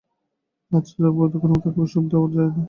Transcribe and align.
আজ 0.71 0.85
যার 0.93 1.11
বৈধব্যয়যোগ 1.17 1.59
তাকে 1.63 1.79
ওসব 1.81 2.03
আর 2.05 2.29
দেয়া 2.31 2.35
যায় 2.35 2.47
না। 2.47 2.59